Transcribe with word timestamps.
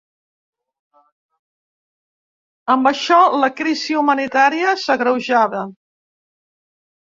Amb 2.75 2.91
això 2.91 3.19
la 3.43 3.51
crisi 3.61 3.99
humanitària 4.01 4.73
s’agreujava. 4.87 5.63